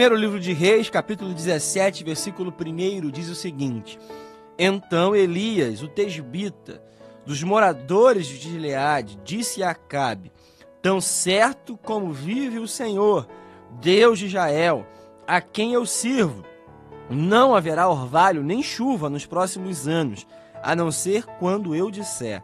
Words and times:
primeiro 0.00 0.16
livro 0.16 0.40
de 0.40 0.54
Reis, 0.54 0.88
capítulo 0.88 1.34
17, 1.34 2.04
versículo 2.04 2.50
1, 2.50 3.10
diz 3.10 3.28
o 3.28 3.34
seguinte: 3.34 3.98
Então 4.58 5.14
Elias, 5.14 5.82
o 5.82 5.88
tesbita, 5.88 6.82
dos 7.26 7.42
moradores 7.42 8.26
de 8.26 8.38
Gileade, 8.38 9.20
disse 9.22 9.62
a 9.62 9.72
Acabe: 9.72 10.32
Tão 10.80 11.02
certo 11.02 11.76
como 11.76 12.14
vive 12.14 12.58
o 12.58 12.66
Senhor, 12.66 13.28
Deus 13.72 14.18
de 14.18 14.24
Israel, 14.24 14.86
a 15.26 15.38
quem 15.38 15.74
eu 15.74 15.84
sirvo, 15.84 16.46
não 17.10 17.54
haverá 17.54 17.86
orvalho 17.86 18.42
nem 18.42 18.62
chuva 18.62 19.10
nos 19.10 19.26
próximos 19.26 19.86
anos, 19.86 20.26
a 20.62 20.74
não 20.74 20.90
ser 20.90 21.26
quando 21.38 21.74
eu 21.74 21.90
disser. 21.90 22.42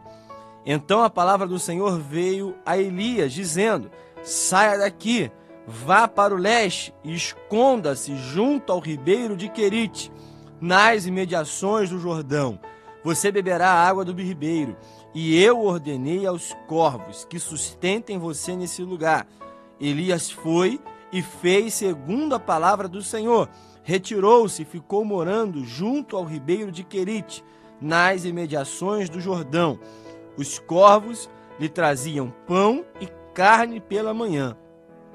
Então 0.63 1.01
a 1.01 1.09
palavra 1.09 1.47
do 1.47 1.57
Senhor 1.57 1.97
veio 1.97 2.55
a 2.63 2.77
Elias, 2.77 3.33
dizendo: 3.33 3.89
Saia 4.21 4.77
daqui 4.77 5.31
Vá 5.69 6.07
para 6.07 6.33
o 6.33 6.37
leste 6.37 6.95
e 7.03 7.13
esconda-se 7.13 8.15
junto 8.15 8.71
ao 8.71 8.79
ribeiro 8.79 9.35
de 9.35 9.49
Querite, 9.49 10.09
nas 10.61 11.05
imediações 11.05 11.89
do 11.89 11.99
Jordão. 11.99 12.57
Você 13.03 13.33
beberá 13.33 13.71
a 13.71 13.85
água 13.85 14.05
do 14.05 14.13
ribeiro, 14.13 14.77
e 15.13 15.37
eu 15.37 15.59
ordenei 15.59 16.25
aos 16.25 16.55
corvos 16.67 17.25
que 17.25 17.37
sustentem 17.37 18.17
você 18.17 18.55
nesse 18.55 18.81
lugar. 18.81 19.27
Elias 19.77 20.31
foi 20.31 20.79
e 21.11 21.21
fez 21.21 21.73
segundo 21.73 22.33
a 22.33 22.39
palavra 22.39 22.87
do 22.87 23.01
Senhor. 23.01 23.49
Retirou-se 23.83 24.61
e 24.61 24.65
ficou 24.65 25.03
morando 25.03 25.65
junto 25.65 26.15
ao 26.15 26.23
ribeiro 26.23 26.71
de 26.71 26.85
Querite, 26.85 27.43
nas 27.81 28.23
imediações 28.23 29.09
do 29.09 29.19
Jordão. 29.19 29.77
Os 30.37 30.59
corvos 30.59 31.29
lhe 31.59 31.67
traziam 31.67 32.33
pão 32.47 32.85
e 33.01 33.07
carne 33.33 33.81
pela 33.81 34.13
manhã 34.13 34.55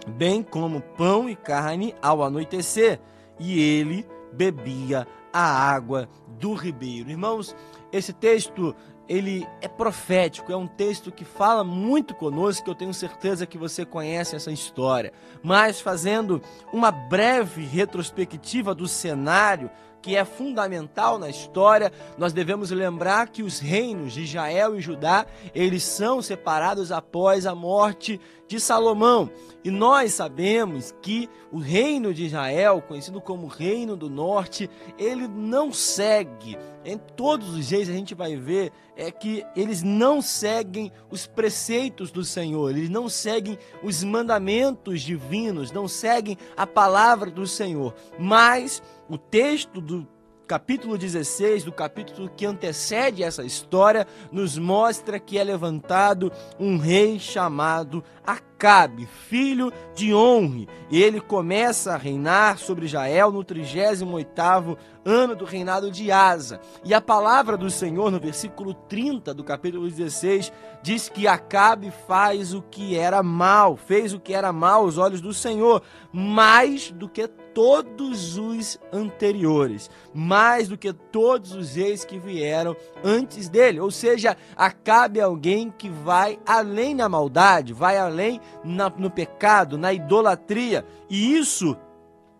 bem 0.06 0.42
como 0.42 0.80
pão 0.80 1.28
e 1.28 1.36
carne 1.36 1.94
ao 2.02 2.22
anoitecer, 2.22 3.00
e 3.38 3.60
ele 3.60 4.06
bebia 4.32 5.06
a 5.32 5.40
água 5.40 6.08
do 6.38 6.54
ribeiro. 6.54 7.10
Irmãos, 7.10 7.54
esse 7.92 8.12
texto 8.12 8.74
ele 9.08 9.46
é 9.60 9.68
profético, 9.68 10.52
é 10.52 10.56
um 10.56 10.66
texto 10.66 11.10
que 11.10 11.24
fala 11.24 11.62
muito 11.64 12.14
conosco, 12.14 12.70
eu 12.70 12.74
tenho 12.74 12.94
certeza 12.94 13.46
que 13.46 13.58
você 13.58 13.84
conhece 13.84 14.36
essa 14.36 14.50
história. 14.50 15.12
Mas 15.42 15.80
fazendo 15.80 16.40
uma 16.72 16.90
breve 16.90 17.64
retrospectiva 17.64 18.74
do 18.74 18.86
cenário 18.88 19.70
que 20.02 20.16
é 20.16 20.24
fundamental 20.24 21.16
na 21.16 21.30
história, 21.30 21.92
nós 22.18 22.32
devemos 22.32 22.70
lembrar 22.72 23.28
que 23.28 23.42
os 23.42 23.60
reinos 23.60 24.12
de 24.12 24.22
Israel 24.22 24.76
e 24.76 24.80
Judá, 24.80 25.24
eles 25.54 25.84
são 25.84 26.20
separados 26.20 26.90
após 26.90 27.46
a 27.46 27.54
morte 27.54 28.20
de 28.48 28.58
Salomão. 28.58 29.30
E 29.64 29.70
nós 29.70 30.12
sabemos 30.12 30.92
que 31.00 31.30
o 31.52 31.58
reino 31.58 32.12
de 32.12 32.26
Israel, 32.26 32.82
conhecido 32.82 33.20
como 33.20 33.46
Reino 33.46 33.96
do 33.96 34.10
Norte, 34.10 34.68
ele 34.98 35.28
não 35.28 35.72
segue. 35.72 36.58
Em 36.84 36.98
todos 36.98 37.54
os 37.54 37.70
dias 37.86 37.96
a 37.96 37.98
gente 37.98 38.14
vai 38.14 38.36
ver 38.36 38.72
é 38.96 39.10
que 39.10 39.44
eles 39.56 39.82
não 39.82 40.20
seguem 40.20 40.92
os 41.10 41.26
preceitos 41.26 42.10
do 42.10 42.24
Senhor, 42.24 42.70
eles 42.70 42.88
não 42.88 43.08
seguem 43.08 43.58
os 43.82 44.04
mandamentos 44.04 45.02
divinos, 45.02 45.72
não 45.72 45.88
seguem 45.88 46.36
a 46.56 46.66
palavra 46.66 47.30
do 47.30 47.46
Senhor. 47.46 47.94
Mas 48.18 48.82
o 49.08 49.16
texto 49.16 49.80
do 49.80 50.06
capítulo 50.52 50.98
16, 50.98 51.64
do 51.64 51.72
capítulo 51.72 52.28
que 52.28 52.44
antecede 52.44 53.22
essa 53.22 53.42
história, 53.42 54.06
nos 54.30 54.58
mostra 54.58 55.18
que 55.18 55.38
é 55.38 55.42
levantado 55.42 56.30
um 56.60 56.76
rei 56.76 57.18
chamado 57.18 58.04
Acabe, 58.22 59.06
filho 59.06 59.72
de 59.94 60.12
Onre, 60.12 60.68
e 60.90 61.02
ele 61.02 61.22
começa 61.22 61.94
a 61.94 61.96
reinar 61.96 62.58
sobre 62.58 62.84
Israel 62.84 63.32
no 63.32 63.42
38º 63.42 64.76
ano 65.06 65.34
do 65.34 65.46
reinado 65.46 65.90
de 65.90 66.12
Asa. 66.12 66.60
E 66.84 66.92
a 66.92 67.00
palavra 67.00 67.56
do 67.56 67.70
Senhor 67.70 68.10
no 68.10 68.20
versículo 68.20 68.74
30 68.74 69.32
do 69.32 69.42
capítulo 69.42 69.88
16 69.88 70.52
diz 70.82 71.08
que 71.08 71.26
Acabe 71.26 71.90
faz 72.06 72.52
o 72.52 72.60
que 72.60 72.94
era 72.94 73.22
mal, 73.22 73.74
fez 73.74 74.12
o 74.12 74.20
que 74.20 74.34
era 74.34 74.52
mal 74.52 74.82
aos 74.82 74.98
olhos 74.98 75.22
do 75.22 75.32
Senhor, 75.32 75.82
mais 76.12 76.90
do 76.90 77.08
que 77.08 77.26
todos 77.54 78.36
os 78.38 78.78
anteriores, 78.92 79.90
mais 80.14 80.68
do 80.68 80.78
que 80.78 80.92
todos 80.92 81.52
os 81.52 81.74
reis 81.74 82.04
que 82.04 82.18
vieram 82.18 82.76
antes 83.04 83.48
dele. 83.48 83.80
Ou 83.80 83.90
seja, 83.90 84.36
Acabe 84.62 85.20
alguém 85.20 85.70
que 85.76 85.88
vai 85.88 86.38
além 86.46 86.94
na 86.94 87.08
maldade, 87.08 87.72
vai 87.72 87.98
além 87.98 88.40
na, 88.62 88.88
no 88.90 89.10
pecado, 89.10 89.76
na 89.76 89.92
idolatria. 89.92 90.84
E 91.08 91.36
isso 91.36 91.76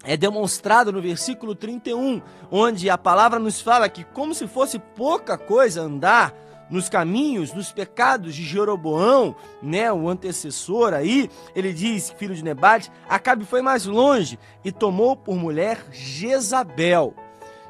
é 0.05 0.17
demonstrado 0.17 0.93
no 0.93 1.01
versículo 1.01 1.55
31, 1.55 2.21
onde 2.51 2.91
a 2.91 2.99
palavra 2.99 3.39
nos 3.39 3.61
fala 3.61 3.89
que, 3.89 4.05
como 4.05 4.35
se 4.35 4.47
fosse 4.47 4.79
pouca 4.79 5.39
coisa 5.39 5.83
andar 5.83 6.35
nos 6.73 6.89
caminhos, 6.89 7.53
nos 7.53 7.71
pecados 7.71 8.35
de 8.35 8.43
Jeroboão, 8.43 9.37
né, 9.63 9.93
o 9.93 10.09
antecessor 10.09 10.95
aí, 10.95 11.31
ele 11.55 11.73
diz, 11.73 12.11
filho 12.11 12.35
de 12.35 12.43
Nebate, 12.43 12.91
Acabe 13.07 13.45
foi 13.45 13.61
mais 13.61 13.85
longe 13.85 14.39
e 14.65 14.73
tomou 14.73 15.15
por 15.15 15.37
mulher 15.37 15.85
Jezabel. 15.93 17.15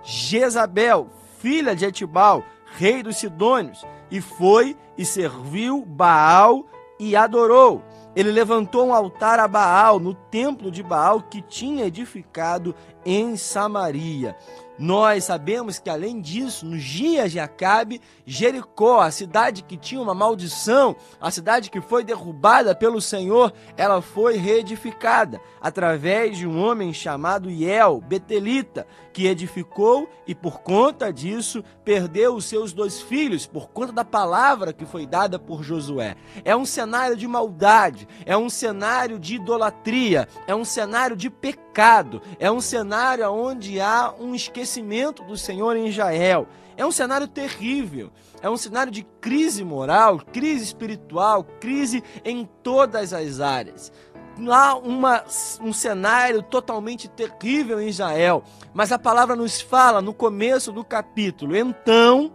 Jezabel, 0.04 1.08
filha 1.40 1.74
de 1.74 1.84
Etibal, 1.84 2.44
rei 2.76 3.02
dos 3.02 3.16
Sidônios, 3.16 3.84
e 4.08 4.20
foi 4.20 4.76
e 4.96 5.04
serviu 5.04 5.84
Baal 5.84 6.64
e 6.98 7.16
adorou. 7.16 7.82
Ele 8.14 8.30
levantou 8.30 8.86
um 8.86 8.94
altar 8.94 9.40
a 9.40 9.48
Baal 9.48 9.98
no 9.98 10.14
templo 10.14 10.70
de 10.70 10.82
Baal 10.82 11.22
que 11.22 11.42
tinha 11.42 11.86
edificado 11.86 12.74
em 13.04 13.36
Samaria. 13.36 14.36
Nós 14.82 15.22
sabemos 15.22 15.78
que, 15.78 15.88
além 15.88 16.20
disso, 16.20 16.66
nos 16.66 16.82
dias 16.82 17.31
de 17.31 17.38
Acabe, 17.38 18.00
Jericó, 18.26 19.00
a 19.00 19.12
cidade 19.12 19.62
que 19.62 19.76
tinha 19.76 20.03
uma 20.03 20.12
maldição, 20.12 20.97
a 21.20 21.31
cidade 21.31 21.70
que 21.70 21.81
foi 21.81 22.03
derrubada 22.03 22.75
pelo 22.75 23.00
Senhor, 23.00 23.53
ela 23.76 24.03
foi 24.03 24.38
reedificada 24.38 25.41
através 25.60 26.37
de 26.37 26.48
um 26.48 26.60
homem 26.60 26.93
chamado 26.93 27.48
Iel, 27.48 28.00
Betelita, 28.00 28.84
que 29.12 29.26
edificou 29.26 30.08
e, 30.26 30.34
por 30.34 30.60
conta 30.60 31.12
disso, 31.12 31.62
perdeu 31.84 32.34
os 32.34 32.46
seus 32.46 32.72
dois 32.72 33.00
filhos, 33.00 33.46
por 33.46 33.68
conta 33.68 33.92
da 33.92 34.04
palavra 34.04 34.72
que 34.72 34.86
foi 34.86 35.06
dada 35.06 35.38
por 35.38 35.62
Josué. 35.62 36.16
É 36.44 36.56
um 36.56 36.64
cenário 36.64 37.16
de 37.16 37.26
maldade, 37.26 38.08
é 38.24 38.36
um 38.36 38.48
cenário 38.48 39.18
de 39.18 39.36
idolatria, 39.36 40.28
é 40.46 40.54
um 40.54 40.64
cenário 40.64 41.16
de 41.16 41.28
pecado, 41.28 42.22
é 42.38 42.50
um 42.50 42.60
cenário 42.60 43.30
onde 43.30 43.80
há 43.80 44.14
um 44.18 44.34
esquecimento 44.34 45.22
do 45.22 45.36
Senhor 45.36 45.76
em 45.76 45.88
Israel. 45.88 46.48
É 46.74 46.86
um 46.86 46.90
cenário 46.90 47.28
terrível, 47.28 48.10
é 48.40 48.48
um 48.48 48.56
cenário 48.56 48.90
de 48.90 49.02
crise 49.20 49.62
moral, 49.62 50.20
crise 50.32 50.64
espiritual, 50.64 51.44
crise 51.60 52.02
em 52.24 52.48
todas 52.62 53.12
as 53.12 53.40
áreas. 53.40 53.92
Há 54.50 54.75
uma, 54.76 55.25
um 55.60 55.72
cenário 55.72 56.43
totalmente 56.43 57.09
terrível 57.09 57.81
em 57.81 57.88
Israel, 57.88 58.43
mas 58.72 58.91
a 58.91 58.98
palavra 58.98 59.37
nos 59.37 59.60
fala 59.60 60.00
no 60.00 60.15
começo 60.15 60.72
do 60.72 60.82
capítulo. 60.82 61.54
Então, 61.54 62.32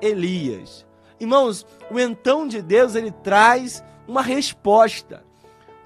Elias. 0.00 0.86
Irmãos, 1.18 1.66
o 1.90 1.98
então 1.98 2.46
de 2.46 2.62
Deus 2.62 2.94
ele 2.94 3.10
traz 3.10 3.82
uma 4.06 4.22
resposta. 4.22 5.24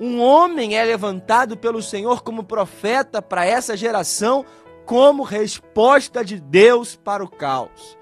Um 0.00 0.20
homem 0.20 0.76
é 0.76 0.84
levantado 0.84 1.56
pelo 1.56 1.82
Senhor 1.82 2.22
como 2.22 2.44
profeta 2.44 3.20
para 3.20 3.44
essa 3.44 3.76
geração, 3.76 4.44
como 4.84 5.22
resposta 5.22 6.24
de 6.24 6.38
Deus 6.38 6.94
para 6.96 7.24
o 7.24 7.28
caos. 7.28 7.96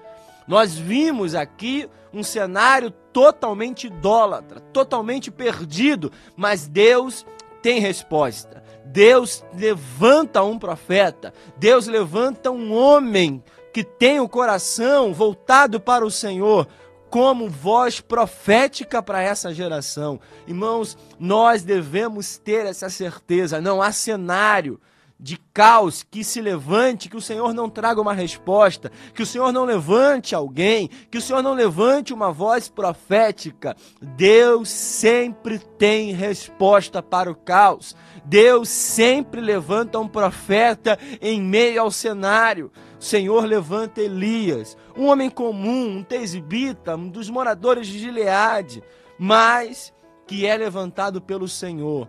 Nós 0.47 0.77
vimos 0.77 1.35
aqui 1.35 1.89
um 2.13 2.23
cenário 2.23 2.91
totalmente 3.17 3.87
idólatra, 3.87 4.59
totalmente 4.71 5.31
perdido, 5.31 6.11
mas 6.35 6.67
Deus 6.67 7.25
tem 7.63 7.79
resposta. 7.79 8.63
Deus 8.85 9.43
levanta 9.55 10.43
um 10.43 10.59
profeta, 10.59 11.33
Deus 11.57 11.87
levanta 11.87 12.51
um 12.51 12.71
homem 12.71 13.43
que 13.73 13.83
tem 13.83 14.19
o 14.19 14.29
coração 14.29 15.15
voltado 15.15 15.79
para 15.79 16.05
o 16.05 16.11
Senhor, 16.11 16.67
como 17.09 17.49
voz 17.49 17.99
profética 17.99 19.01
para 19.01 19.19
essa 19.19 19.51
geração. 19.51 20.19
Irmãos, 20.47 20.95
nós 21.19 21.63
devemos 21.63 22.37
ter 22.37 22.67
essa 22.67 22.87
certeza. 22.87 23.59
Não 23.59 23.81
há 23.81 23.91
cenário 23.91 24.79
de 25.19 25.37
caos 25.51 26.03
que 26.03 26.23
se 26.23 26.39
levante, 26.39 27.09
que 27.09 27.17
o 27.17 27.21
Senhor 27.21 27.53
não 27.53 27.69
traga 27.69 27.99
uma 27.99 28.13
resposta, 28.13 28.91
que 29.13 29.23
o 29.23 29.25
Senhor 29.25 29.51
não 29.51 29.65
levante 29.65 30.35
alguém, 30.35 30.89
que 31.09 31.17
o 31.17 31.21
Senhor 31.21 31.41
não 31.41 31.53
levante 31.53 32.13
uma 32.13 32.31
voz 32.31 32.69
profética. 32.69 33.75
Deus 33.99 34.69
sempre 34.69 35.57
tem 35.57 36.11
resposta 36.11 37.01
para 37.01 37.31
o 37.31 37.35
caos. 37.35 37.95
Deus 38.23 38.69
sempre 38.69 39.41
levanta 39.41 39.99
um 39.99 40.07
profeta 40.07 40.99
em 41.19 41.41
meio 41.41 41.81
ao 41.81 41.89
cenário. 41.89 42.71
O 42.99 43.03
Senhor 43.03 43.45
levanta 43.45 44.01
Elias, 44.01 44.77
um 44.95 45.07
homem 45.07 45.29
comum, 45.29 45.97
um 45.97 46.03
tesbita, 46.03 46.95
um 46.95 47.09
dos 47.09 47.29
moradores 47.29 47.87
de 47.87 47.99
Gileade, 47.99 48.83
mas 49.17 49.93
que 50.27 50.45
é 50.45 50.55
levantado 50.57 51.21
pelo 51.21 51.47
Senhor. 51.47 52.07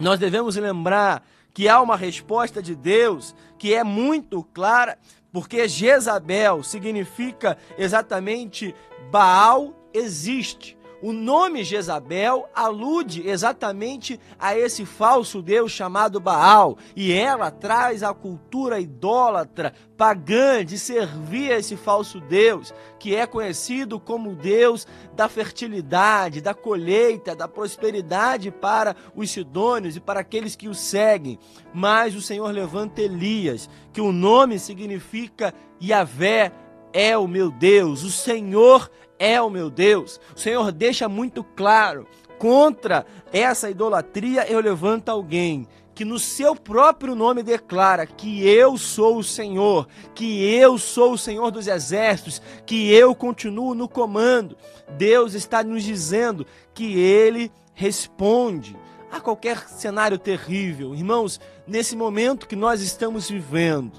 Nós 0.00 0.18
devemos 0.18 0.56
lembrar 0.56 1.24
que 1.54 1.68
há 1.68 1.80
uma 1.80 1.96
resposta 1.96 2.60
de 2.60 2.74
Deus 2.74 3.34
que 3.56 3.72
é 3.72 3.84
muito 3.84 4.42
clara, 4.52 4.98
porque 5.32 5.68
Jezabel 5.68 6.62
significa 6.64 7.56
exatamente 7.78 8.74
Baal 9.10 9.72
existe. 9.94 10.76
O 11.04 11.12
nome 11.12 11.62
Jezabel 11.64 12.48
alude 12.54 13.28
exatamente 13.28 14.18
a 14.38 14.58
esse 14.58 14.86
falso 14.86 15.42
deus 15.42 15.70
chamado 15.70 16.18
Baal, 16.18 16.78
e 16.96 17.12
ela 17.12 17.50
traz 17.50 18.02
a 18.02 18.14
cultura 18.14 18.80
idólatra, 18.80 19.74
pagã, 19.98 20.64
de 20.64 20.78
servir 20.78 21.52
a 21.52 21.58
esse 21.58 21.76
falso 21.76 22.20
deus, 22.20 22.72
que 22.98 23.14
é 23.14 23.26
conhecido 23.26 24.00
como 24.00 24.34
deus 24.34 24.86
da 25.14 25.28
fertilidade, 25.28 26.40
da 26.40 26.54
colheita, 26.54 27.36
da 27.36 27.46
prosperidade 27.46 28.50
para 28.50 28.96
os 29.14 29.30
sidônios 29.30 29.96
e 29.96 30.00
para 30.00 30.20
aqueles 30.20 30.56
que 30.56 30.70
o 30.70 30.74
seguem. 30.74 31.38
Mas 31.74 32.14
o 32.14 32.22
Senhor 32.22 32.50
levanta 32.50 33.02
Elias, 33.02 33.68
que 33.92 34.00
o 34.00 34.10
nome 34.10 34.58
significa 34.58 35.52
Yahvé 35.82 36.50
é 36.94 37.18
o 37.18 37.26
meu 37.26 37.50
Deus, 37.50 38.04
o 38.04 38.10
Senhor 38.10 38.88
é 39.18 39.40
o 39.40 39.50
meu 39.50 39.70
Deus. 39.70 40.20
O 40.34 40.38
Senhor 40.38 40.72
deixa 40.72 41.08
muito 41.08 41.42
claro: 41.42 42.06
contra 42.38 43.06
essa 43.32 43.70
idolatria 43.70 44.46
eu 44.50 44.60
levanto 44.60 45.08
alguém 45.08 45.66
que 45.94 46.04
no 46.04 46.18
seu 46.18 46.56
próprio 46.56 47.14
nome 47.14 47.42
declara 47.42 48.04
que 48.04 48.46
eu 48.46 48.76
sou 48.76 49.18
o 49.18 49.24
Senhor, 49.24 49.86
que 50.14 50.44
eu 50.52 50.76
sou 50.76 51.12
o 51.12 51.18
Senhor 51.18 51.50
dos 51.52 51.68
exércitos, 51.68 52.42
que 52.66 52.92
eu 52.92 53.14
continuo 53.14 53.74
no 53.74 53.88
comando. 53.88 54.56
Deus 54.98 55.34
está 55.34 55.62
nos 55.62 55.84
dizendo 55.84 56.44
que 56.74 56.98
ele 56.98 57.50
responde 57.74 58.76
a 59.10 59.20
qualquer 59.20 59.68
cenário 59.68 60.18
terrível. 60.18 60.94
Irmãos, 60.94 61.40
nesse 61.66 61.94
momento 61.94 62.48
que 62.48 62.56
nós 62.56 62.80
estamos 62.80 63.30
vivendo, 63.30 63.92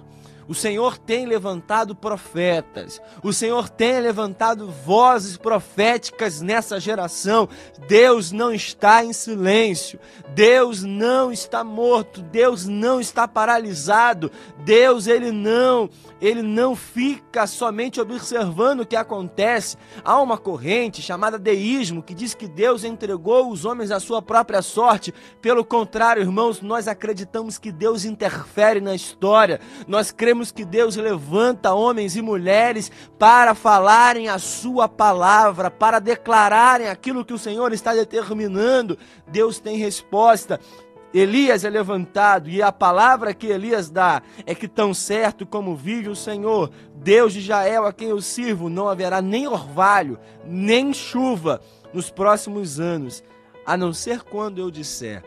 o 0.48 0.54
Senhor 0.54 0.98
tem 0.98 1.26
levantado 1.26 1.96
profetas, 1.96 3.02
o 3.24 3.34
Senhor 3.34 3.70
tem 3.70 4.00
levantado 4.00 4.70
vozes 4.70 5.38
proféticas 5.38 6.42
nessa 6.42 6.80
geração. 6.80 7.50
Deus 7.88 8.32
não 8.32 8.54
está 8.54 9.04
em 9.04 9.14
silêncio, 9.14 10.00
Deus 10.34 10.84
não 10.84 11.32
está 11.32 11.64
morto, 11.64 12.22
Deus 12.22 12.66
não 12.66 13.00
está 13.00 13.28
paralisado, 13.28 14.32
Deus 14.64 15.08
ele 15.08 15.32
não, 15.32 15.90
ele 16.22 16.42
não 16.42 16.76
fica 16.76 17.46
somente 17.46 18.00
observando 18.00 18.82
o 18.82 18.86
que 18.86 18.96
acontece. 18.96 19.78
Há 20.04 20.20
uma 20.22 20.38
corrente 20.38 21.02
chamada 21.02 21.38
deísmo 21.38 22.02
que 22.02 22.14
diz 22.14 22.34
que 22.34 22.48
Deus 22.48 22.84
entregou 22.84 23.52
os 23.52 23.66
homens 23.66 23.92
à 23.92 24.00
sua 24.00 24.22
própria 24.22 24.62
sorte. 24.62 25.14
Pelo 25.42 25.66
contrário, 25.66 26.22
irmãos, 26.22 26.62
nós 26.62 26.88
acreditamos 26.88 27.58
que 27.58 27.72
Deus 27.72 28.06
interfere 28.06 28.80
na 28.80 28.96
história. 28.96 29.60
Nós 29.88 30.12
cremos 30.12 30.52
que 30.52 30.64
Deus 30.64 30.96
levanta 30.96 31.74
homens 31.74 32.16
e 32.16 32.22
mulheres 32.22 32.92
para 33.20 33.54
falarem 33.54 34.30
a 34.30 34.40
sua 34.40 34.88
palavra, 34.88 35.70
para 35.70 36.00
declararem 36.00 36.88
aquilo 36.88 37.26
que 37.26 37.34
o 37.34 37.40
Senhor 37.40 37.74
está 37.74 37.94
determinando. 37.94 38.98
Deus 39.28 39.60
tem 39.60 39.78
resposta. 39.78 40.60
Elias 41.18 41.64
é 41.64 41.70
levantado 41.70 42.50
e 42.50 42.62
a 42.62 42.72
palavra 42.72 43.34
que 43.34 43.48
Elias 43.48 43.90
dá 43.90 44.22
é 44.46 44.54
que 44.54 44.68
tão 44.68 44.94
certo 44.94 45.46
como 45.46 45.76
vive 45.76 46.10
o 46.10 46.16
Senhor, 46.16 46.70
Deus 46.96 47.34
de 47.34 47.40
Israel 47.40 47.86
a 47.86 47.94
quem 47.94 48.10
eu 48.10 48.22
sirvo, 48.22 48.70
não 48.70 48.90
haverá 48.90 49.22
nem 49.22 49.48
orvalho, 49.48 50.20
nem 50.46 50.94
chuva 50.94 51.62
nos 51.94 52.10
próximos 52.10 52.80
anos, 52.80 53.24
a 53.66 53.78
não 53.78 53.94
ser 53.94 54.24
quando 54.24 54.60
eu 54.60 54.70
disser. 54.70 55.24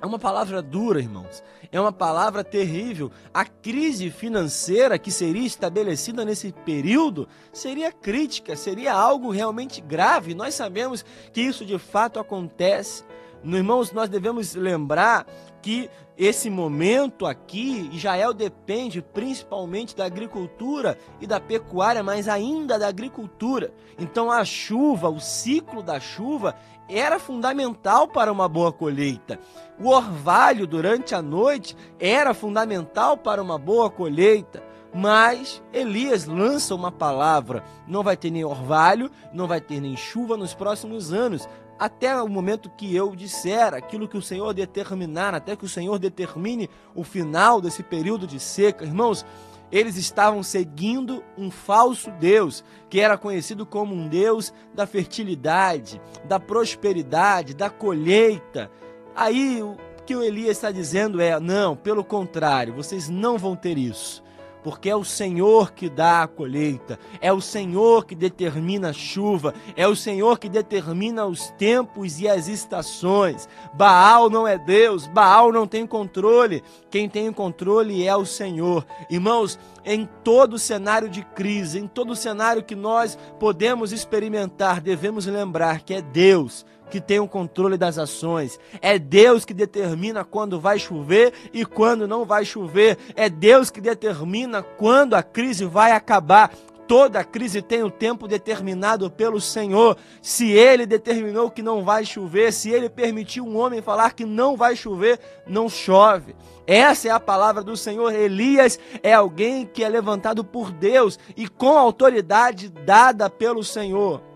É 0.00 0.06
uma 0.06 0.18
palavra 0.18 0.60
dura, 0.60 0.98
irmãos 0.98 1.42
é 1.72 1.80
uma 1.80 1.90
palavra 1.90 2.44
terrível. 2.44 3.10
A 3.32 3.46
crise 3.46 4.10
financeira 4.10 4.98
que 4.98 5.10
seria 5.10 5.46
estabelecida 5.46 6.22
nesse 6.22 6.52
período 6.52 7.26
seria 7.50 7.90
crítica, 7.90 8.54
seria 8.54 8.92
algo 8.92 9.30
realmente 9.30 9.80
grave. 9.80 10.34
Nós 10.34 10.54
sabemos 10.54 11.02
que 11.32 11.40
isso 11.40 11.64
de 11.64 11.78
fato 11.78 12.20
acontece. 12.20 13.02
Irmãos, 13.44 13.92
nós 13.92 14.08
devemos 14.08 14.54
lembrar 14.54 15.26
que 15.60 15.90
esse 16.16 16.50
momento 16.50 17.24
aqui, 17.24 17.88
Israel 17.92 18.34
depende 18.34 19.00
principalmente 19.00 19.96
da 19.96 20.04
agricultura 20.04 20.98
e 21.20 21.26
da 21.26 21.40
pecuária, 21.40 22.02
mas 22.02 22.28
ainda 22.28 22.78
da 22.78 22.86
agricultura. 22.86 23.72
Então 23.98 24.30
a 24.30 24.44
chuva, 24.44 25.08
o 25.08 25.18
ciclo 25.18 25.82
da 25.82 25.98
chuva, 25.98 26.54
era 26.88 27.18
fundamental 27.18 28.06
para 28.06 28.30
uma 28.30 28.48
boa 28.48 28.72
colheita. 28.72 29.40
O 29.80 29.88
orvalho 29.88 30.66
durante 30.66 31.14
a 31.14 31.22
noite 31.22 31.76
era 31.98 32.34
fundamental 32.34 33.16
para 33.16 33.42
uma 33.42 33.58
boa 33.58 33.88
colheita. 33.88 34.62
Mas 34.94 35.62
Elias 35.72 36.26
lança 36.26 36.74
uma 36.74 36.92
palavra: 36.92 37.64
não 37.88 38.02
vai 38.02 38.16
ter 38.16 38.30
nem 38.30 38.44
orvalho, 38.44 39.10
não 39.32 39.46
vai 39.46 39.60
ter 39.60 39.80
nem 39.80 39.96
chuva 39.96 40.36
nos 40.36 40.52
próximos 40.52 41.12
anos, 41.12 41.48
até 41.82 42.14
o 42.22 42.28
momento 42.28 42.70
que 42.70 42.94
eu 42.94 43.16
disser 43.16 43.74
aquilo 43.74 44.06
que 44.06 44.16
o 44.16 44.22
Senhor 44.22 44.54
determinar, 44.54 45.34
até 45.34 45.56
que 45.56 45.64
o 45.64 45.68
Senhor 45.68 45.98
determine 45.98 46.70
o 46.94 47.02
final 47.02 47.60
desse 47.60 47.82
período 47.82 48.24
de 48.24 48.38
seca. 48.38 48.84
Irmãos, 48.84 49.26
eles 49.68 49.96
estavam 49.96 50.44
seguindo 50.44 51.24
um 51.36 51.50
falso 51.50 52.12
Deus, 52.20 52.62
que 52.88 53.00
era 53.00 53.18
conhecido 53.18 53.66
como 53.66 53.96
um 53.96 54.06
Deus 54.06 54.54
da 54.72 54.86
fertilidade, 54.86 56.00
da 56.24 56.38
prosperidade, 56.38 57.52
da 57.52 57.68
colheita. 57.68 58.70
Aí 59.12 59.60
o 59.60 59.76
que 60.06 60.14
o 60.14 60.22
Elias 60.22 60.58
está 60.58 60.70
dizendo 60.70 61.20
é: 61.20 61.40
não, 61.40 61.74
pelo 61.74 62.04
contrário, 62.04 62.74
vocês 62.74 63.08
não 63.08 63.36
vão 63.36 63.56
ter 63.56 63.76
isso 63.76 64.22
porque 64.62 64.88
é 64.88 64.96
o 64.96 65.04
Senhor 65.04 65.72
que 65.72 65.88
dá 65.88 66.22
a 66.22 66.28
colheita, 66.28 66.98
é 67.20 67.32
o 67.32 67.40
Senhor 67.40 68.06
que 68.06 68.14
determina 68.14 68.90
a 68.90 68.92
chuva, 68.92 69.54
é 69.76 69.86
o 69.86 69.96
Senhor 69.96 70.38
que 70.38 70.48
determina 70.48 71.26
os 71.26 71.50
tempos 71.58 72.20
e 72.20 72.28
as 72.28 72.48
estações. 72.48 73.48
Baal 73.74 74.30
não 74.30 74.46
é 74.46 74.58
Deus, 74.58 75.06
Baal 75.06 75.52
não 75.52 75.66
tem 75.66 75.86
controle, 75.86 76.62
quem 76.90 77.08
tem 77.08 77.28
o 77.28 77.34
controle 77.34 78.06
é 78.06 78.16
o 78.16 78.26
Senhor. 78.26 78.86
Irmãos, 79.10 79.58
em 79.84 80.08
todo 80.22 80.58
cenário 80.58 81.08
de 81.08 81.22
crise, 81.22 81.78
em 81.78 81.86
todo 81.86 82.14
cenário 82.14 82.62
que 82.62 82.76
nós 82.76 83.18
podemos 83.40 83.92
experimentar, 83.92 84.80
devemos 84.80 85.26
lembrar 85.26 85.80
que 85.80 85.94
é 85.94 86.02
Deus 86.02 86.64
que 86.92 87.00
tem 87.00 87.18
o 87.18 87.26
controle 87.26 87.78
das 87.78 87.96
ações. 87.96 88.60
É 88.82 88.98
Deus 88.98 89.46
que 89.46 89.54
determina 89.54 90.26
quando 90.26 90.60
vai 90.60 90.78
chover 90.78 91.32
e 91.50 91.64
quando 91.64 92.06
não 92.06 92.26
vai 92.26 92.44
chover. 92.44 92.98
É 93.16 93.30
Deus 93.30 93.70
que 93.70 93.80
determina 93.80 94.62
quando 94.62 95.14
a 95.14 95.22
crise 95.22 95.64
vai 95.64 95.92
acabar. 95.92 96.52
Toda 96.86 97.24
crise 97.24 97.62
tem 97.62 97.82
o 97.82 97.86
um 97.86 97.90
tempo 97.90 98.28
determinado 98.28 99.10
pelo 99.10 99.40
Senhor. 99.40 99.96
Se 100.20 100.50
ele 100.50 100.84
determinou 100.84 101.50
que 101.50 101.62
não 101.62 101.82
vai 101.82 102.04
chover, 102.04 102.52
se 102.52 102.68
ele 102.68 102.90
permitiu 102.90 103.46
um 103.46 103.56
homem 103.56 103.80
falar 103.80 104.12
que 104.12 104.26
não 104.26 104.54
vai 104.54 104.76
chover, 104.76 105.18
não 105.46 105.70
chove. 105.70 106.36
Essa 106.66 107.08
é 107.08 107.10
a 107.10 107.18
palavra 107.18 107.62
do 107.62 107.74
Senhor. 107.74 108.12
Elias 108.12 108.78
é 109.02 109.14
alguém 109.14 109.64
que 109.64 109.82
é 109.82 109.88
levantado 109.88 110.44
por 110.44 110.70
Deus 110.70 111.18
e 111.34 111.48
com 111.48 111.78
autoridade 111.78 112.68
dada 112.68 113.30
pelo 113.30 113.64
Senhor. 113.64 114.31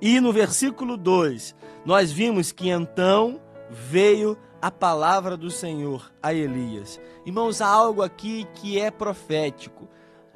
E 0.00 0.18
no 0.18 0.32
versículo 0.32 0.96
2, 0.96 1.54
nós 1.84 2.10
vimos 2.10 2.52
que 2.52 2.70
então 2.70 3.38
veio 3.68 4.38
a 4.62 4.70
palavra 4.70 5.36
do 5.36 5.50
Senhor 5.50 6.10
a 6.22 6.32
Elias. 6.32 6.98
Irmãos, 7.26 7.60
há 7.60 7.66
algo 7.66 8.02
aqui 8.02 8.46
que 8.54 8.80
é 8.80 8.90
profético. 8.90 9.88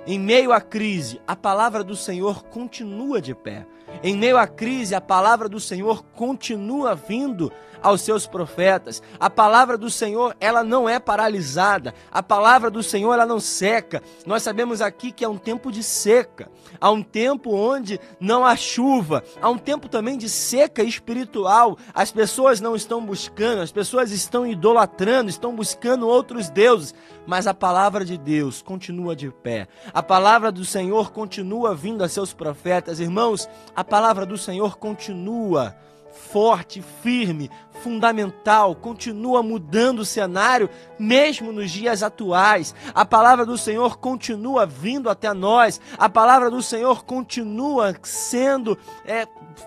Em 0.07 0.19
meio 0.19 0.53
à 0.53 0.61
crise, 0.61 1.19
a 1.27 1.35
palavra 1.35 1.83
do 1.83 1.97
Senhor 1.97 2.45
continua 2.45 3.23
de 3.23 3.35
pé. 3.35 3.67
Em 4.03 4.15
meio 4.15 4.37
à 4.37 4.47
crise, 4.47 4.95
a 4.95 5.01
palavra 5.01 5.49
do 5.49 5.59
Senhor 5.59 6.05
continua 6.15 6.95
vindo 6.95 7.51
aos 7.85 8.01
seus 8.01 8.27
profetas. 8.27 9.03
A 9.21 9.29
palavra 9.29 9.77
do 9.77 9.91
Senhor, 9.91 10.35
ela 10.41 10.65
não 10.65 10.89
é 10.89 10.99
paralisada. 10.99 11.95
A 12.11 12.23
palavra 12.23 12.71
do 12.71 12.83
Senhor, 12.83 13.13
ela 13.13 13.27
não 13.27 13.39
seca. 13.39 14.03
Nós 14.27 14.43
sabemos 14.43 14.81
aqui 14.81 15.13
que 15.13 15.25
é 15.25 15.29
um 15.29 15.37
tempo 15.37 15.71
de 15.71 15.83
seca. 15.83 16.51
Há 16.81 16.91
um 16.91 17.03
tempo 17.03 17.55
onde 17.55 18.01
não 18.19 18.45
há 18.45 18.57
chuva. 18.57 19.23
Há 19.41 19.51
um 19.51 19.59
tempo 19.59 19.87
também 19.87 20.17
de 20.17 20.31
seca 20.31 20.83
espiritual. 20.83 21.77
As 21.93 22.11
pessoas 22.11 22.61
não 22.61 22.75
estão 22.75 23.05
buscando, 23.05 23.61
as 23.61 23.71
pessoas 23.71 24.11
estão 24.11 24.47
idolatrando, 24.47 25.29
estão 25.29 25.55
buscando 25.55 26.09
outros 26.09 26.49
deuses. 26.49 26.95
Mas 27.27 27.47
a 27.47 27.55
palavra 27.55 28.05
de 28.05 28.19
Deus 28.19 28.63
continua 28.63 29.15
de 29.15 29.31
pé. 29.31 29.69
A 29.95 30.03
palavra 30.03 30.51
do 30.51 30.65
Senhor 30.65 31.13
continua 31.13 31.73
vindo 31.73 32.03
a 32.03 32.09
seus 32.09 32.33
profetas. 32.33 32.99
Irmãos, 32.99 33.49
a 33.77 33.85
palavra 33.85 34.27
do 34.27 34.37
Senhor 34.37 34.77
continua 34.77 35.77
forte, 36.15 36.83
firme, 37.03 37.51
fundamental, 37.83 38.75
continua 38.75 39.43
mudando 39.43 40.01
o 40.01 40.05
cenário, 40.05 40.69
mesmo 40.99 41.53
nos 41.53 41.71
dias 41.71 42.03
atuais. 42.03 42.75
A 42.95 43.05
palavra 43.05 43.47
do 43.47 43.59
Senhor 43.59 43.99
continua 43.99 44.65
vindo 44.67 45.09
até 45.11 45.33
nós, 45.33 45.81
a 45.99 46.09
palavra 46.09 46.51
do 46.51 46.63
Senhor 46.63 47.05
continua 47.05 47.95
sendo 48.03 48.79
é, 49.05 49.27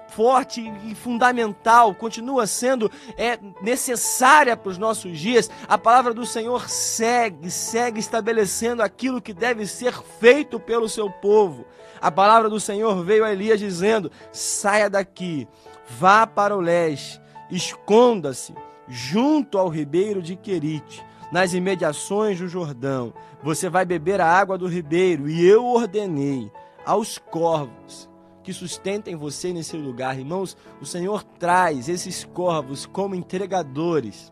forte 0.09 0.61
e 0.83 0.95
fundamental, 0.95 1.93
continua 1.93 2.47
sendo 2.47 2.91
é, 3.17 3.39
necessária 3.61 4.55
para 4.55 4.69
os 4.69 4.77
nossos 4.77 5.17
dias. 5.17 5.49
A 5.67 5.77
palavra 5.77 6.13
do 6.13 6.25
Senhor 6.25 6.69
segue, 6.69 7.49
segue 7.51 7.99
estabelecendo 7.99 8.81
aquilo 8.81 9.21
que 9.21 9.33
deve 9.33 9.65
ser 9.65 9.93
feito 10.19 10.59
pelo 10.59 10.89
seu 10.89 11.09
povo. 11.09 11.65
A 12.01 12.11
palavra 12.11 12.49
do 12.49 12.59
Senhor 12.59 13.03
veio 13.03 13.25
a 13.25 13.31
Elias 13.31 13.59
dizendo: 13.59 14.11
saia 14.31 14.89
daqui, 14.89 15.47
vá 15.89 16.25
para 16.27 16.55
o 16.55 16.61
leste, 16.61 17.21
esconda-se 17.49 18.53
junto 18.87 19.57
ao 19.57 19.67
ribeiro 19.67 20.21
de 20.21 20.35
Querite, 20.35 21.03
nas 21.31 21.53
imediações 21.53 22.39
do 22.39 22.47
Jordão. 22.47 23.13
Você 23.43 23.69
vai 23.69 23.85
beber 23.85 24.21
a 24.21 24.27
água 24.27 24.57
do 24.57 24.67
ribeiro, 24.67 25.29
e 25.29 25.45
eu 25.45 25.65
ordenei 25.65 26.51
aos 26.85 27.17
corvos 27.17 28.09
que 28.47 28.53
sustentem 28.53 29.13
você 29.13 29.51
nesse 29.51 29.75
lugar. 29.75 30.17
Irmãos, 30.17 30.55
o 30.79 30.85
Senhor 30.85 31.21
traz 31.21 31.89
esses 31.89 32.23
corvos 32.23 32.85
como 32.85 33.13
entregadores. 33.13 34.31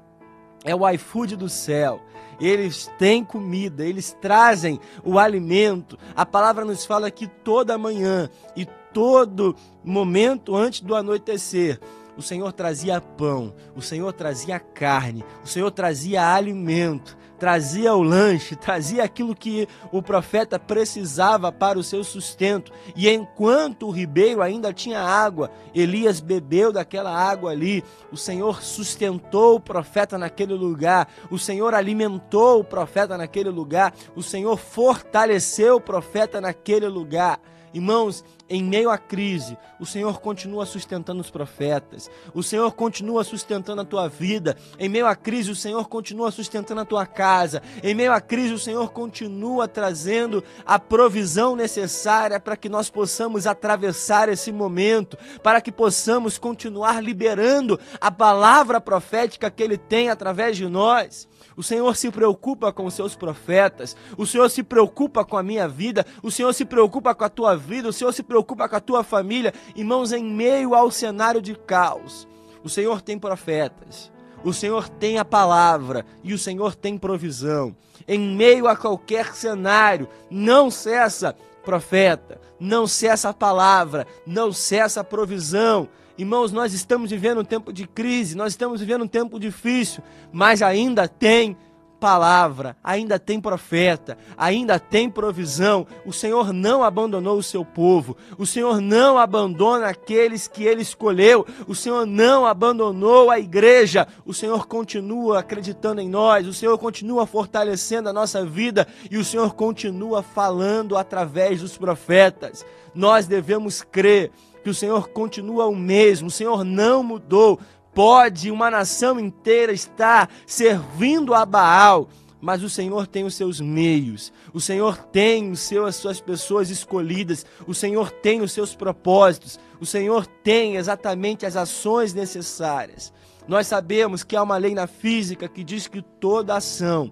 É 0.63 0.73
o 0.73 0.89
iFood 0.89 1.35
do 1.35 1.49
céu. 1.49 1.99
Eles 2.39 2.89
têm 2.97 3.25
comida, 3.25 3.85
eles 3.85 4.15
trazem 4.21 4.79
o 5.03 5.19
alimento. 5.19 5.99
A 6.15 6.25
palavra 6.25 6.63
nos 6.63 6.85
fala 6.85 7.11
que 7.11 7.27
toda 7.27 7.77
manhã 7.77 8.29
e 8.55 8.65
todo 8.93 9.53
momento 9.83 10.55
antes 10.55 10.79
do 10.79 10.95
anoitecer, 10.95 11.77
o 12.15 12.21
Senhor 12.21 12.53
trazia 12.53 13.01
pão, 13.01 13.53
o 13.75 13.81
Senhor 13.81 14.13
trazia 14.13 14.61
carne, 14.61 15.25
o 15.43 15.47
Senhor 15.47 15.69
trazia 15.71 16.33
alimento, 16.33 17.17
trazia 17.45 17.93
o 17.93 18.01
lanche, 18.01 18.55
trazia 18.55 19.03
aquilo 19.03 19.35
que 19.35 19.67
o 19.91 20.01
profeta 20.01 20.57
precisava 20.57 21.51
para 21.51 21.77
o 21.77 21.83
seu 21.83 22.03
sustento. 22.03 22.71
E 22.95 23.07
enquanto 23.07 23.85
o 23.85 23.91
ribeiro 23.91 24.41
ainda 24.41 24.73
tinha 24.73 24.99
água, 24.99 25.51
Elias 25.71 26.19
bebeu 26.19 26.73
daquela 26.73 27.15
água 27.15 27.51
ali. 27.51 27.83
O 28.11 28.17
Senhor 28.17 28.63
sustentou 28.63 29.57
o 29.57 29.59
profeta 29.59 30.17
naquele 30.17 30.55
lugar, 30.55 31.07
o 31.29 31.37
Senhor 31.37 31.75
alimentou 31.75 32.61
o 32.61 32.63
profeta 32.63 33.15
naquele 33.15 33.49
lugar, 33.49 33.93
o 34.15 34.23
Senhor 34.23 34.57
fortaleceu 34.57 35.75
o 35.75 35.81
profeta 35.81 36.41
naquele 36.41 36.87
lugar. 36.87 37.39
Irmãos, 37.75 38.25
em 38.47 38.63
meio 38.63 38.91
à 38.91 38.97
crise, 38.97 39.57
o 39.79 39.85
Senhor 39.85 40.19
continua 40.19 40.65
sustentando 40.65 41.19
os 41.19 41.31
profetas, 41.31 42.09
o 42.33 42.43
Senhor 42.43 42.71
continua 42.73 43.23
sustentando 43.23 43.81
a 43.81 43.85
tua 43.85 44.07
vida. 44.07 44.55
Em 44.77 44.87
meio 44.87 45.07
à 45.07 45.15
crise, 45.15 45.49
o 45.49 45.55
Senhor 45.55 45.87
continua 45.87 46.29
sustentando 46.31 46.81
a 46.81 46.85
tua 46.85 47.05
casa. 47.07 47.61
Em 47.81 47.95
meio 47.95 48.13
à 48.13 48.21
crise, 48.21 48.53
o 48.53 48.59
Senhor 48.59 48.91
continua 48.91 49.67
trazendo 49.67 50.43
a 50.65 50.77
provisão 50.77 51.55
necessária 51.55 52.39
para 52.39 52.55
que 52.55 52.69
nós 52.69 52.89
possamos 52.89 53.47
atravessar 53.47 54.29
esse 54.29 54.51
momento, 54.51 55.17
para 55.41 55.59
que 55.59 55.71
possamos 55.71 56.37
continuar 56.37 57.01
liberando 57.01 57.79
a 57.99 58.11
palavra 58.11 58.79
profética 58.79 59.49
que 59.49 59.63
Ele 59.63 59.77
tem 59.77 60.09
através 60.09 60.55
de 60.55 60.67
nós. 60.67 61.27
O 61.57 61.63
Senhor 61.63 61.95
se 61.95 62.11
preocupa 62.11 62.73
com 62.73 62.85
os 62.85 62.93
seus 62.93 63.15
profetas. 63.15 63.95
O 64.17 64.25
Senhor 64.25 64.49
se 64.49 64.61
preocupa 64.61 65.23
com 65.23 65.37
a 65.37 65.43
minha 65.43 65.67
vida. 65.69 66.05
O 66.21 66.29
Senhor 66.29 66.51
se 66.53 66.65
preocupa 66.65 67.15
com 67.15 67.23
a 67.23 67.29
tua 67.29 67.55
vida. 67.55 67.87
O 67.87 67.93
Senhor 67.93 68.11
se 68.11 68.21
preocupa 68.21 68.34
com 68.43 68.55
a 68.61 68.79
tua 68.79 69.03
família. 69.03 69.53
Irmãos, 69.75 70.11
em 70.11 70.23
meio 70.23 70.73
ao 70.73 70.91
cenário 70.91 71.41
de 71.41 71.55
caos, 71.55 72.27
o 72.63 72.69
Senhor 72.69 73.01
tem 73.01 73.17
profetas. 73.17 74.11
O 74.43 74.53
Senhor 74.53 74.87
tem 74.87 75.17
a 75.17 75.25
palavra 75.25 76.05
e 76.23 76.33
o 76.33 76.37
Senhor 76.37 76.75
tem 76.75 76.97
provisão. 76.97 77.75
Em 78.07 78.19
meio 78.19 78.67
a 78.67 78.75
qualquer 78.75 79.33
cenário, 79.33 80.07
não 80.29 80.69
cessa 80.69 81.35
profeta, 81.63 82.39
não 82.59 82.85
cessa 82.85 83.29
a 83.29 83.33
palavra, 83.33 84.05
não 84.25 84.53
cessa 84.53 85.01
a 85.01 85.03
provisão. 85.03 85.89
Irmãos, 86.17 86.51
nós 86.51 86.73
estamos 86.73 87.09
vivendo 87.09 87.41
um 87.41 87.43
tempo 87.43 87.73
de 87.73 87.87
crise, 87.87 88.37
nós 88.37 88.53
estamos 88.53 88.79
vivendo 88.79 89.03
um 89.03 89.07
tempo 89.07 89.39
difícil, 89.39 90.03
mas 90.31 90.61
ainda 90.61 91.07
tem 91.07 91.57
palavra, 91.99 92.77
ainda 92.83 93.17
tem 93.17 93.39
profeta, 93.39 94.17
ainda 94.37 94.79
tem 94.79 95.09
provisão. 95.09 95.87
O 96.05 96.13
Senhor 96.13 96.53
não 96.53 96.83
abandonou 96.83 97.37
o 97.37 97.43
seu 97.43 97.65
povo, 97.65 98.15
o 98.37 98.45
Senhor 98.45 98.79
não 98.81 99.17
abandona 99.17 99.87
aqueles 99.87 100.47
que 100.47 100.63
ele 100.63 100.81
escolheu, 100.81 101.45
o 101.67 101.73
Senhor 101.73 102.05
não 102.05 102.45
abandonou 102.45 103.31
a 103.31 103.39
igreja, 103.39 104.07
o 104.25 104.33
Senhor 104.33 104.67
continua 104.67 105.39
acreditando 105.39 106.01
em 106.01 106.09
nós, 106.09 106.47
o 106.47 106.53
Senhor 106.53 106.77
continua 106.77 107.25
fortalecendo 107.25 108.09
a 108.09 108.13
nossa 108.13 108.45
vida 108.45 108.87
e 109.09 109.17
o 109.17 109.25
Senhor 109.25 109.53
continua 109.55 110.21
falando 110.21 110.97
através 110.97 111.61
dos 111.61 111.77
profetas. 111.77 112.65
Nós 112.93 113.27
devemos 113.27 113.81
crer 113.81 114.31
que 114.65 114.69
o 114.71 114.73
Senhor 114.73 115.09
continua 115.09 115.67
o 115.67 115.75
mesmo, 115.75 116.27
o 116.27 116.31
Senhor 116.31 116.63
não 116.63 117.03
mudou. 117.03 117.59
Pode 117.95 118.51
uma 118.51 118.69
nação 118.69 119.17
inteira 119.17 119.71
estar 119.71 120.29
servindo 120.45 121.33
a 121.33 121.45
Baal, 121.45 122.09
mas 122.41 122.61
o 122.61 122.69
Senhor 122.69 123.07
tem 123.07 123.23
os 123.23 123.35
seus 123.35 123.61
meios, 123.61 124.33
o 124.53 124.59
Senhor 124.59 124.97
tem 124.97 125.49
os 125.49 125.61
seus, 125.61 125.87
as 125.87 125.95
suas 125.95 126.19
pessoas 126.19 126.69
escolhidas, 126.69 127.45
o 127.65 127.73
Senhor 127.73 128.11
tem 128.11 128.41
os 128.41 128.51
seus 128.51 128.75
propósitos, 128.75 129.57
o 129.79 129.85
Senhor 129.85 130.27
tem 130.27 130.75
exatamente 130.75 131.45
as 131.45 131.55
ações 131.55 132.13
necessárias. 132.13 133.13
Nós 133.47 133.65
sabemos 133.65 134.25
que 134.25 134.35
há 134.35 134.43
uma 134.43 134.57
lei 134.57 134.75
na 134.75 134.87
física 134.87 135.47
que 135.47 135.63
diz 135.63 135.87
que 135.87 136.01
toda 136.01 136.57
ação 136.57 137.09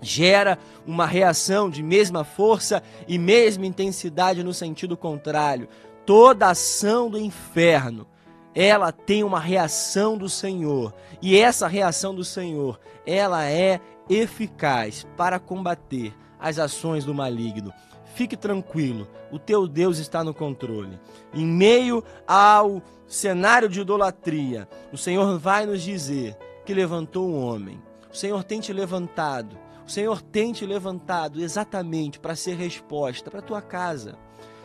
gera 0.00 0.56
uma 0.86 1.04
reação 1.04 1.68
de 1.68 1.82
mesma 1.82 2.22
força 2.22 2.80
e 3.08 3.18
mesma 3.18 3.66
intensidade 3.66 4.44
no 4.44 4.54
sentido 4.54 4.96
contrário. 4.96 5.68
Toda 6.06 6.48
ação 6.48 7.10
do 7.10 7.18
inferno, 7.18 8.06
ela 8.54 8.92
tem 8.92 9.24
uma 9.24 9.40
reação 9.40 10.16
do 10.16 10.28
Senhor, 10.28 10.92
e 11.20 11.38
essa 11.38 11.66
reação 11.66 12.14
do 12.14 12.24
Senhor, 12.24 12.78
ela 13.06 13.44
é 13.44 13.80
eficaz 14.08 15.06
para 15.16 15.38
combater 15.38 16.14
as 16.38 16.58
ações 16.58 17.04
do 17.04 17.14
maligno. 17.14 17.72
Fique 18.14 18.36
tranquilo, 18.36 19.08
o 19.30 19.38
teu 19.38 19.66
Deus 19.66 19.98
está 19.98 20.22
no 20.22 20.34
controle. 20.34 21.00
Em 21.32 21.46
meio 21.46 22.04
ao 22.26 22.82
cenário 23.06 23.68
de 23.68 23.80
idolatria, 23.80 24.68
o 24.92 24.98
Senhor 24.98 25.38
vai 25.38 25.64
nos 25.64 25.82
dizer 25.82 26.36
que 26.66 26.74
levantou 26.74 27.28
um 27.28 27.42
homem. 27.42 27.80
O 28.12 28.16
Senhor 28.16 28.44
tem 28.44 28.60
te 28.60 28.72
levantado. 28.72 29.56
O 29.86 29.90
Senhor 29.90 30.20
tem 30.20 30.52
te 30.52 30.66
levantado 30.66 31.40
exatamente 31.40 32.20
para 32.20 32.36
ser 32.36 32.56
resposta 32.56 33.30
para 33.30 33.40
a 33.40 33.42
tua 33.42 33.62
casa 33.62 34.18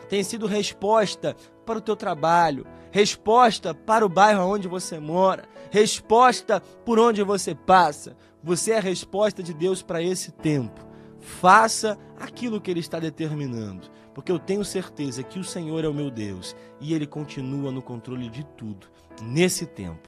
tem 0.08 0.24
sido 0.24 0.46
resposta 0.46 1.36
para 1.64 1.78
o 1.78 1.82
teu 1.82 1.94
trabalho, 1.94 2.66
resposta 2.90 3.74
para 3.74 4.04
o 4.04 4.08
bairro 4.08 4.44
onde 4.44 4.68
você 4.68 4.98
mora, 4.98 5.44
resposta 5.70 6.60
por 6.84 6.98
onde 6.98 7.22
você 7.22 7.54
passa. 7.54 8.16
Você 8.42 8.72
é 8.72 8.78
a 8.78 8.82
resposta 8.82 9.42
de 9.42 9.52
Deus 9.52 9.82
para 9.82 10.02
esse 10.02 10.32
tempo. 10.32 10.86
Faça 11.20 11.98
aquilo 12.18 12.60
que 12.60 12.70
Ele 12.70 12.80
está 12.80 12.98
determinando, 12.98 13.88
porque 14.14 14.30
eu 14.30 14.38
tenho 14.38 14.64
certeza 14.64 15.22
que 15.22 15.38
o 15.38 15.44
Senhor 15.44 15.84
é 15.84 15.88
o 15.88 15.94
meu 15.94 16.10
Deus 16.10 16.56
e 16.80 16.94
Ele 16.94 17.06
continua 17.06 17.70
no 17.70 17.82
controle 17.82 18.28
de 18.28 18.44
tudo 18.56 18.86
nesse 19.20 19.66
tempo. 19.66 20.07